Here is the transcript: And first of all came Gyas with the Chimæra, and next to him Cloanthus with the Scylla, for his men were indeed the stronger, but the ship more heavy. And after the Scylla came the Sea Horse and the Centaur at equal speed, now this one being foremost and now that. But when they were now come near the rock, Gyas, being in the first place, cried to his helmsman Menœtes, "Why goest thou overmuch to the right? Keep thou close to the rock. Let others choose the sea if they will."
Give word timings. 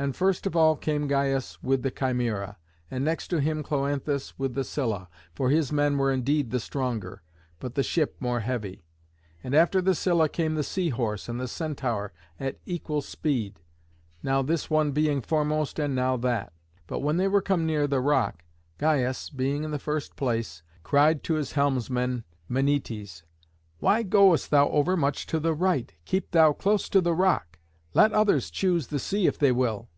And 0.00 0.16
first 0.16 0.46
of 0.46 0.56
all 0.56 0.76
came 0.76 1.10
Gyas 1.10 1.58
with 1.62 1.82
the 1.82 1.90
Chimæra, 1.90 2.56
and 2.90 3.04
next 3.04 3.28
to 3.28 3.38
him 3.42 3.62
Cloanthus 3.62 4.32
with 4.38 4.54
the 4.54 4.64
Scylla, 4.64 5.10
for 5.34 5.50
his 5.50 5.72
men 5.72 5.98
were 5.98 6.10
indeed 6.10 6.48
the 6.50 6.58
stronger, 6.58 7.20
but 7.58 7.74
the 7.74 7.82
ship 7.82 8.16
more 8.18 8.40
heavy. 8.40 8.86
And 9.44 9.54
after 9.54 9.82
the 9.82 9.94
Scylla 9.94 10.30
came 10.30 10.54
the 10.54 10.62
Sea 10.62 10.88
Horse 10.88 11.28
and 11.28 11.38
the 11.38 11.46
Centaur 11.46 12.14
at 12.40 12.58
equal 12.64 13.02
speed, 13.02 13.60
now 14.22 14.40
this 14.40 14.70
one 14.70 14.92
being 14.92 15.20
foremost 15.20 15.78
and 15.78 15.94
now 15.94 16.16
that. 16.16 16.54
But 16.86 17.00
when 17.00 17.18
they 17.18 17.28
were 17.28 17.40
now 17.42 17.48
come 17.48 17.66
near 17.66 17.86
the 17.86 18.00
rock, 18.00 18.44
Gyas, 18.78 19.28
being 19.28 19.64
in 19.64 19.70
the 19.70 19.78
first 19.78 20.16
place, 20.16 20.62
cried 20.82 21.22
to 21.24 21.34
his 21.34 21.52
helmsman 21.52 22.24
Menœtes, 22.50 23.22
"Why 23.80 24.02
goest 24.02 24.50
thou 24.50 24.70
overmuch 24.70 25.26
to 25.26 25.38
the 25.38 25.52
right? 25.52 25.92
Keep 26.06 26.30
thou 26.30 26.54
close 26.54 26.88
to 26.88 27.02
the 27.02 27.12
rock. 27.14 27.58
Let 27.92 28.12
others 28.12 28.50
choose 28.50 28.86
the 28.86 29.00
sea 29.00 29.26
if 29.26 29.36
they 29.36 29.50
will." 29.52 29.88